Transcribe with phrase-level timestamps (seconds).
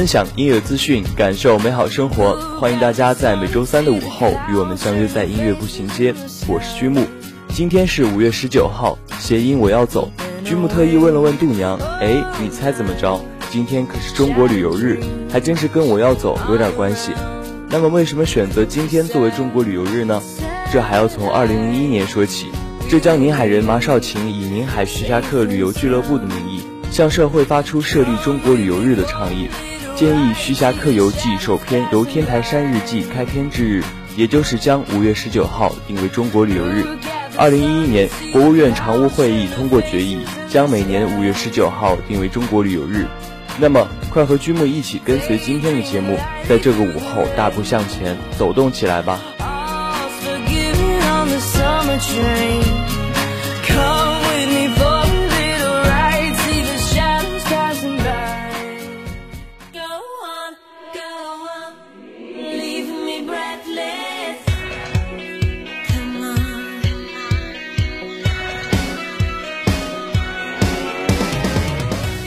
[0.00, 2.34] 分享音乐资讯，感受美好生活。
[2.58, 6.14] 欢迎大家在每周三的午后与我们相约在音乐步行街。
[6.48, 7.04] 我是居木，
[7.50, 10.10] 今天是五月十九号，谐音我要走。
[10.42, 13.20] 居木特意问了问度娘，哎，你猜怎么着？
[13.50, 14.98] 今天可是中国旅游日，
[15.30, 17.12] 还真是跟我要走有点关系。
[17.68, 20.22] 那么为什么选择今天作为中国旅游日呢？
[20.72, 22.46] 这还要从二零零一年说起。
[22.88, 29.50] 浙江宁海人马少勤以宁海徐霞客旅游俱乐部的名义，向社会发出设立中国旅游日的倡议，
[30.00, 33.84] 建议《徐霞客游记》首篇《游天台山日记》开篇之日，
[34.16, 36.86] 也就是将五月十九号定为中国旅游日。
[37.36, 43.06] 二零一一年，国务院常务会议通过决议，将每年五月十九号定为中国旅游日。
[43.58, 49.20] 那么，快和君木一起跟随今天的节目，在这个午后大步向前，走动起来吧！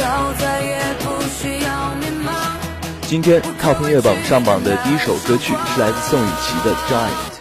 [0.00, 2.30] 到再也不需要迷茫。
[3.08, 7.36] 今天 Top 音乐榜上榜的第一首歌曲是来自宋雨琦的《Giant》。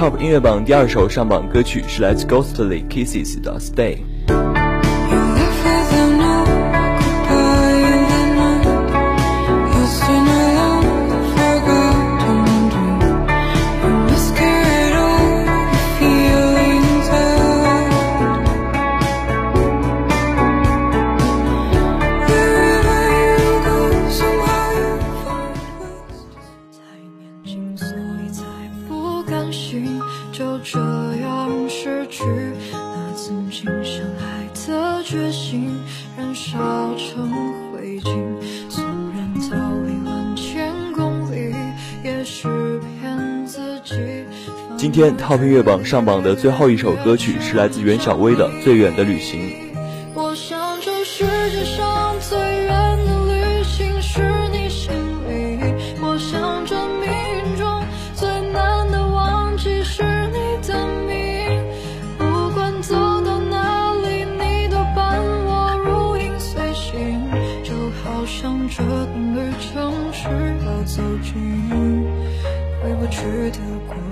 [0.00, 3.96] Top 音乐榜第二首上榜歌曲是来自 Ghostly Kisses 的《Stay》。
[44.92, 49.52] 今天 top 月榜上榜的最后一首歌曲是来自袁小薇的最远的旅行。
[50.14, 54.20] 我想这世界上最远的旅行是
[54.50, 54.90] 你心
[55.28, 55.72] 里
[56.02, 57.84] 我想这命运中
[58.16, 61.62] 最难的忘记是你的名
[62.18, 67.30] 不管走到哪里你都伴我如影随形
[67.62, 67.72] 就
[68.02, 72.04] 好像这段旅程需要走进
[72.82, 73.22] 回不去
[73.52, 74.09] 的过。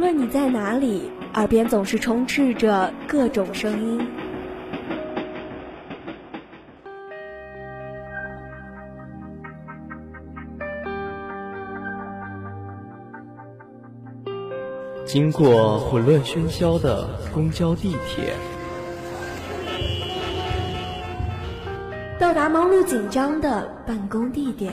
[0.00, 4.00] 论你在哪里，耳边总是充斥着各种声音。
[15.04, 18.32] 经过混乱喧嚣的公交、地铁，
[22.18, 24.72] 到达忙碌紧张的办公地点，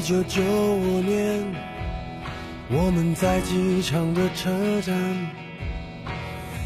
[0.00, 1.44] 一九九五年，
[2.70, 4.50] 我们在机场的车
[4.80, 4.96] 站，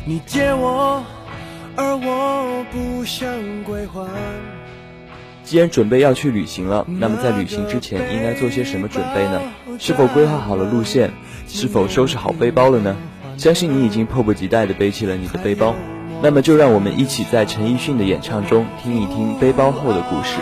[0.07, 1.03] 你借我，
[1.75, 3.27] 而我不想
[3.65, 4.09] 归还。
[5.43, 9.43] 既然准备要去旅行了，那么在旅行之前应该做些什么准备呢？
[9.81, 11.11] 是否规划好了路线？
[11.49, 12.97] 是否收拾好背包了呢？
[13.37, 15.75] 相信你已经迫不及待地背起了你的背包。
[16.23, 20.37] 那么就让我们一起在陈奕迅的演唱中听一听背包后的故事。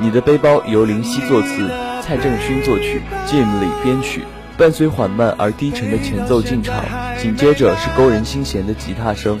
[0.00, 1.70] 你的背包由林夕作词，
[2.06, 4.22] 蔡正勋作曲，Jim 李编曲，
[4.56, 6.84] 伴随缓慢而低沉的前奏进场，
[7.18, 9.36] 紧接着是勾人心弦的吉他声，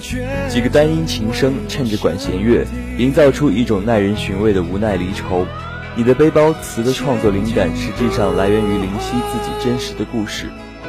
[0.48, 2.66] 几个单音琴声衬着管弦乐，
[2.98, 5.46] 营造出一种耐人寻味的无奈离愁。
[5.94, 10.46] 你的背包词的创作灵感实际上来源于林夕自己真实的故事。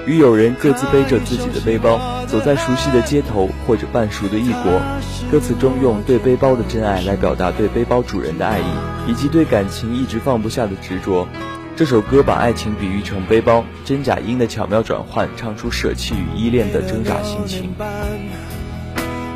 [0.08, 4.82] 与友人各自背着自己的背包，走在熟悉的街头或者半熟的异国。
[5.30, 11.28] 歌词中用对背包的真爱来表达对背包主人的爱意，以及对感情一直放不下的执着。
[11.78, 17.72] 这首歌把爱情比喻成背包，真假音的巧妙转换，唱出舍弃与依恋的挣扎心情。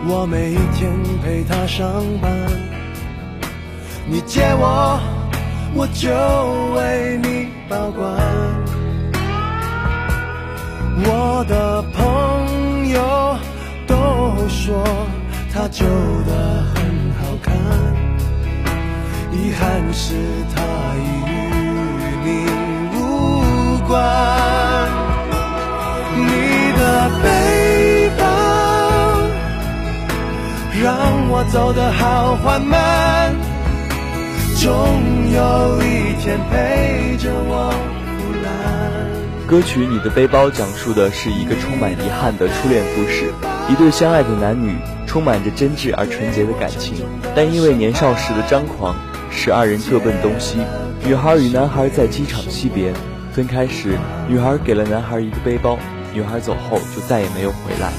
[0.07, 0.91] 我每天
[1.23, 2.31] 陪他上班，
[4.07, 4.99] 你借我，
[5.75, 6.09] 我就
[6.75, 8.17] 为你保管。
[11.03, 13.37] 我的朋友
[13.85, 14.83] 都说
[15.53, 17.53] 他旧的很好看，
[19.31, 20.15] 遗憾是
[20.55, 20.63] 他
[20.95, 21.30] 已
[22.23, 22.45] 你
[22.95, 24.89] 无关。
[26.15, 26.23] 你
[26.77, 28.23] 的背包
[30.81, 30.91] 让
[31.29, 33.33] 我走得好缓慢，
[34.59, 34.69] 终
[35.33, 37.73] 有一天陪着我。
[39.47, 43.33] 歌曲《你的背包》讲述的是一个充满遗憾的初恋故事，
[43.67, 47.03] 一对相爱的男女充满着真挚而纯洁的感情，
[47.35, 48.95] 但因为年少时的张狂，
[49.29, 50.59] 使二人各奔东西。
[51.03, 52.93] 女孩与男孩在机场惜别，
[53.33, 55.77] 分开时，女孩给了男孩一个背包，
[56.13, 57.91] 女孩走后就再也没有回来，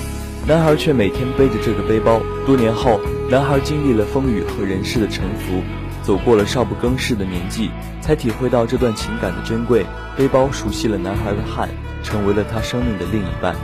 [0.46, 2.20] 男孩却每天背着这个背包。
[2.46, 5.62] 多年后，男孩经历了风雨和人世的沉浮。
[6.02, 9.84] 走过了少不更事的年纪，才体会到这段情感的珍贵。
[10.16, 11.68] 背包熟悉了男孩的汗，
[12.02, 13.54] 成为了他生命的另一半。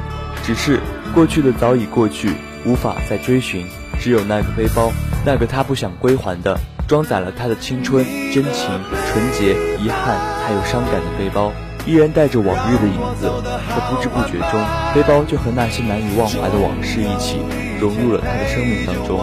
[0.44, 0.78] 只是
[1.14, 2.32] 过去的早已过去，
[2.64, 3.66] 无法再追寻。
[4.00, 4.92] 只有那个背包，
[5.24, 11.52] 那个他不想归还的，装载了他的青春、真情、纯洁、遗憾，还有伤感的背包，
[11.86, 13.30] 依然带着往日的影子。
[13.68, 14.58] 在不知不觉中，
[14.94, 17.40] 背包就和那些难以忘怀的往事一起
[17.78, 19.20] 融入了他的生命当中。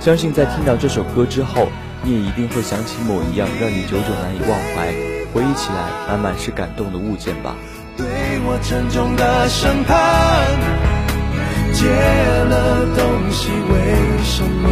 [0.00, 1.68] 相信在听到这首歌之后。
[2.04, 4.92] 你也一定会想起某一样让你久久难以忘怀，
[5.32, 7.54] 回忆起来满满是感动的物件吧。
[7.96, 8.04] 对
[8.44, 9.96] 我沉重的审判，
[11.72, 14.68] 借了东西为什么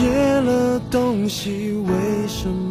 [0.00, 2.69] 借了东西为什么？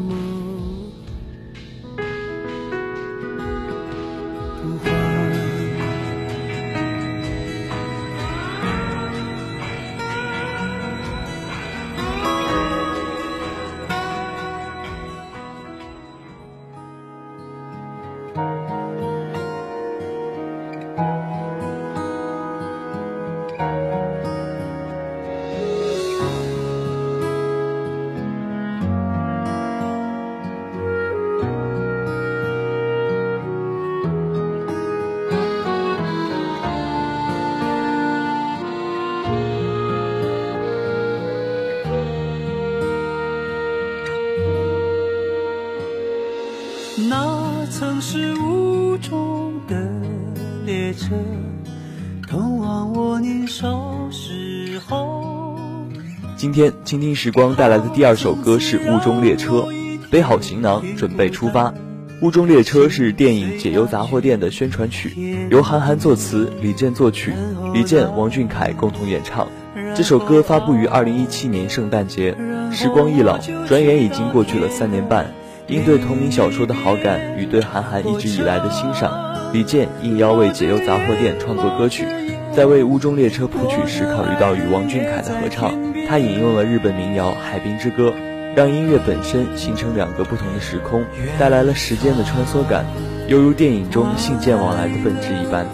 [47.80, 49.78] 曾是雾中的
[50.66, 51.16] 列车，
[52.28, 55.58] 通往我年少时候。
[56.36, 59.62] 今天倾听时光带来的第二首歌是《雾中列车》，
[60.10, 61.72] 背好行囊，准备出发。
[62.22, 67.32] 《雾中列车》是电影《解忧杂货店》的宣传曲，由韩寒作词，李健作曲，
[67.74, 69.48] 李健、王俊凯共同演唱。
[69.96, 72.36] 这首歌发布于二零一七年圣诞节。
[72.74, 75.34] 时光一老，转眼已经过去了三年半。
[75.70, 79.14] 因对同名小说的好感与对韩寒一直以来的欣赏，
[79.54, 82.08] 李健应邀为《解忧杂货店》创作歌曲。
[82.52, 85.76] 在为《雾中列车》谱曲时，考虑到与王俊凯的合唱，
[86.08, 88.10] 他引用了日本民谣《海滨之歌》，
[88.56, 91.04] 让音乐本身形成两个不同的时空，
[91.38, 92.84] 带来了时间的穿梭感，
[93.28, 95.68] 犹如电影中信件往来的本质一般。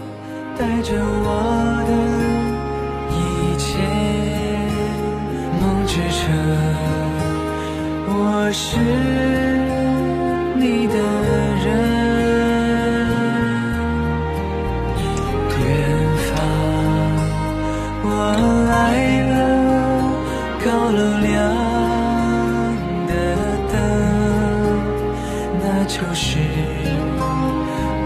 [0.59, 0.91] 带着
[1.23, 1.93] 我的
[3.15, 3.79] 一切，
[5.61, 6.33] 梦之车，
[8.09, 8.75] 我是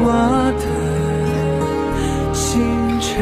[0.02, 0.14] 我
[0.58, 0.64] 的
[2.34, 2.62] 星
[3.02, 3.20] 辰。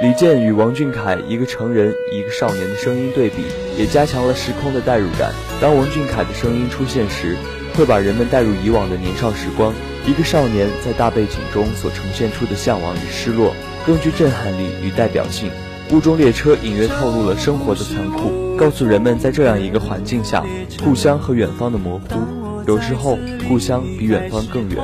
[0.00, 3.44] 李健与王俊凯一个成人一个少年的声音对比，
[3.76, 5.30] 也加强了时空的代入感。
[5.60, 7.36] 当王俊凯的声音出现时，
[7.74, 9.74] 会把人们带入以往的年少时光，
[10.06, 13.54] 一个少年在大背景中所呈现出的向往与失落，
[13.86, 15.50] 更具震撼力与代表性。
[15.92, 20.44] 雾中列车隐约透露了生活的残酷，告诉人们在这样一个环境下，
[20.84, 22.18] 故乡和远方的模糊，
[22.66, 23.16] 有时候
[23.48, 24.78] 故乡比远方更远。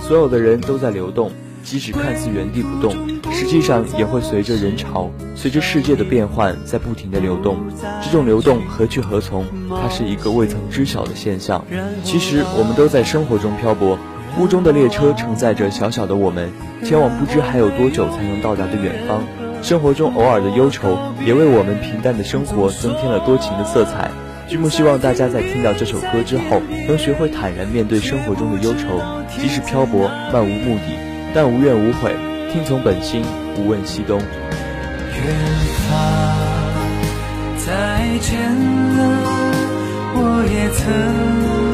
[0.00, 1.30] 所有的人都在流动，
[1.62, 2.96] 即使看似原地不动，
[3.30, 7.58] 实际上也会随着人潮，随着世界的变换，在不停的流动。
[8.02, 9.44] 这种流动何去何从？
[9.68, 11.62] 它是一个未曾知晓的现象。
[12.04, 13.98] 其实我们都在生活中漂泊，
[14.38, 16.52] 雾中的列车承载着小小的我们，
[16.84, 19.24] 前往不知还有多久才能到达的远方。
[19.62, 24.12] 生活中偶尔的忧愁，也为我们平淡的生活增添了多情的色彩。
[24.46, 30.96] 剧目希望大家在听到这首歌之后，能学会坦然面对生活中的忧愁，即使漂泊漫无目的，
[31.34, 32.14] 但无怨无悔，
[32.52, 33.24] 听从本心，
[33.56, 34.18] 不问西东。
[34.20, 34.26] 远
[35.90, 35.98] 方，
[37.58, 38.38] 再见
[38.96, 39.02] 了，
[40.14, 41.67] 我也曾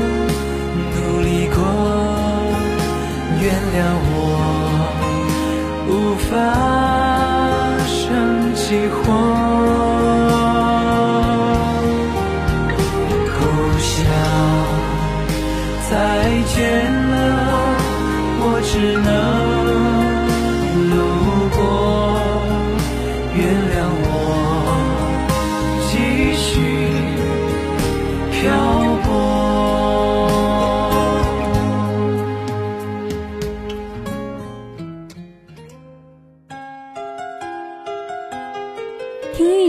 [3.45, 3.77] 原谅
[4.09, 4.21] 我
[5.87, 6.64] 无法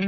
[0.00, 0.04] 我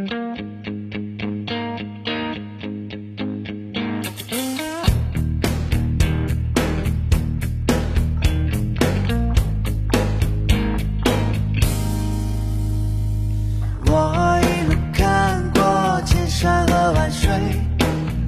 [14.42, 17.28] 一路看过千山和万水，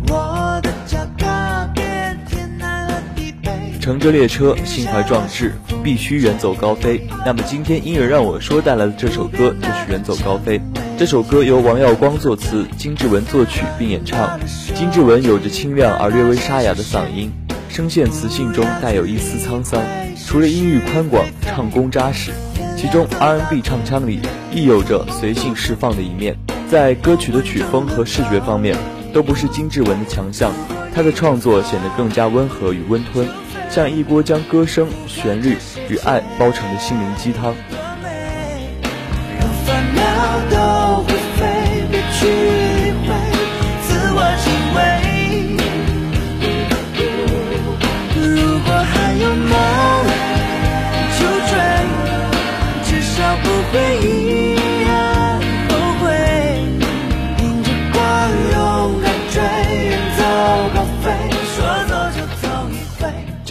[0.08, 5.54] 我的脚踏遍天南和地北乘着列车，心怀壮志，
[5.84, 7.06] 必须远走高飞。
[7.24, 10.58] 那么今天音乐让我说带来的这首歌就是《远走高飞》。
[10.98, 14.38] 这首歌由王耀光作词，金志文作曲并演唱。
[14.74, 17.32] 金志文有着清亮而略微沙哑的嗓音，
[17.68, 19.82] 声线磁性中带有一丝沧桑。
[20.26, 22.30] 除了音域宽广，唱功扎实，
[22.76, 24.20] 其中 R&B 唱腔里
[24.52, 26.36] 亦有着随性释放的一面。
[26.70, 28.76] 在歌曲的曲风和视觉方面，
[29.12, 30.52] 都不是金志文的强项。
[30.94, 33.26] 他的创作显得更加温和与温吞，
[33.68, 35.56] 像一锅将歌声、旋律
[35.88, 37.54] 与爱包成的心灵鸡汤。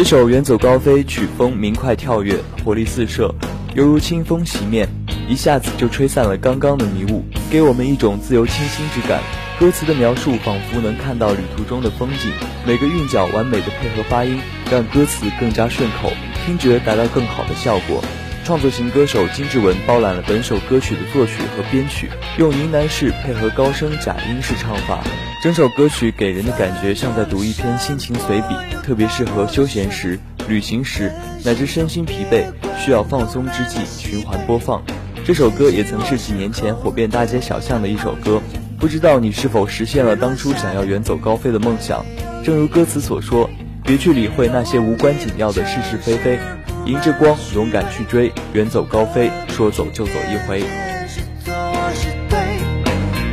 [0.02, 3.32] 这首《远走高飞》曲风明快跳跃，活力四射，
[3.76, 4.90] 犹如清风袭面，
[5.30, 9.22] 一下子就吹散了刚刚的迷雾，给我们一种自由清新之感。
[9.60, 12.32] 歌词的描述仿佛能看到旅途中的风景，
[12.66, 14.42] 每个韵脚完美的配合发音，
[14.72, 16.12] 让歌词更加顺口，
[16.48, 18.04] 听觉达到更好的效果。
[18.52, 25.02] 创作型歌手金志文包揽了本首歌曲的作曲和编曲，用呢喃式配合高声假音式唱法，
[25.42, 28.48] 整首歌曲给人的感觉像在读一篇心情随笔，
[28.84, 31.14] 特别适合休闲时、旅行时
[31.46, 32.44] 乃至身心疲惫
[32.78, 34.84] 需要放松之际循环播放。
[35.24, 38.42] 这首歌也曾是几年前火遍大街小巷的一首歌。
[38.78, 42.06] 不知道你是否实现了当初想要远走高飞的梦想？
[42.44, 43.50] 正如歌词所说，
[43.86, 46.38] 别去理会那些无关紧要的是是非非，
[46.86, 50.62] 迎着光勇敢去追，远走高飞，说走就走一回。
[51.08, 51.54] 是错
[51.94, 52.38] 是对，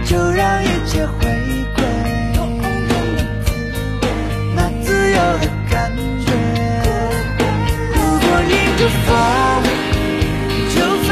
[0.05, 1.13] 就让一切回
[1.75, 1.85] 归
[4.55, 5.91] 那自由的感
[6.25, 6.31] 觉。
[7.95, 9.09] 如果迎着风
[10.75, 10.77] 就
[11.09, 11.11] 飞，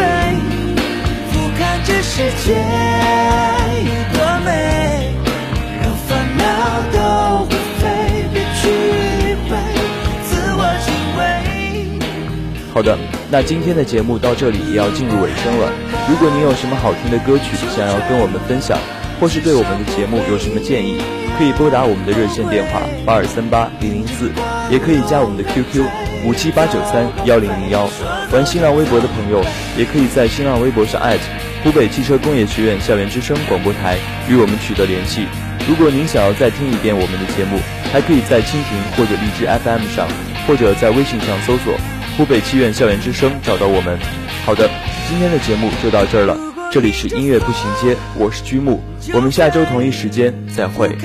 [1.33, 2.15] 俯瞰这世
[2.45, 2.53] 界
[3.83, 5.06] 有多美，
[12.77, 12.95] 好的，
[13.31, 15.73] 那今天的节目到这里也要进入尾声了。
[16.11, 18.77] 如果您有什么好听的歌曲想要跟我们分享，
[19.19, 21.01] 或是对我们的节目有什么建议，
[21.39, 24.31] 可以拨打我们的热线电话八二三八零零四，
[24.71, 25.89] 也可以加我们的 QQ
[26.27, 27.89] 五七八九三幺零零幺。
[28.31, 29.43] 玩新浪微博的朋友，
[29.79, 31.25] 也可以在新浪微博上艾特
[31.65, 33.97] 湖北汽车工业学院校园之声广播台
[34.29, 35.25] 与我们取得联系。
[35.67, 37.57] 如果您想要再听一遍我们的节目，
[37.91, 40.07] 还可以在蜻蜓或者荔枝 FM 上，
[40.47, 41.73] 或者在微信上搜索
[42.17, 43.99] “湖北七院校园之声”找到我们。
[44.45, 44.69] 好的，
[45.09, 46.37] 今天的节目就到这儿了。
[46.73, 48.83] 这里是音乐步行街，我是居木，
[49.15, 50.97] 我们下周同一时间再会。